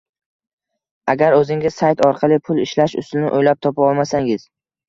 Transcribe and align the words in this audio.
Agar 1.13 1.35
o’zingiz 1.41 1.77
sayt 1.81 2.03
orqali 2.09 2.39
pul 2.49 2.65
ishlash 2.65 2.99
usulini 3.05 3.31
o’ylab 3.41 3.63
topa 3.67 3.87
olmasangiz 3.93 4.53